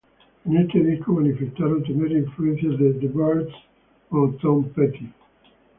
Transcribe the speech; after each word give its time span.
En 0.45 0.57
este 0.57 0.79
disco 0.83 1.13
manifestaron 1.13 1.83
tener 1.83 2.11
influencias 2.13 2.75
de 2.79 2.93
The 2.93 3.07
Byrds 3.09 3.53
o 4.09 4.29
Tom 4.41 4.63
Petty. 4.69 5.11